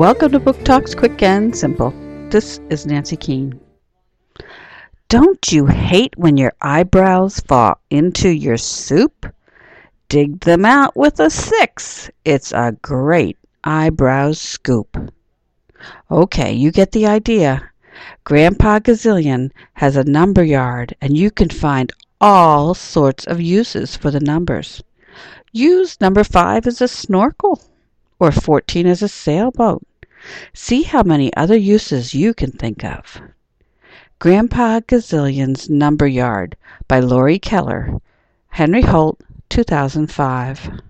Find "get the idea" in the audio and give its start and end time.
16.72-17.70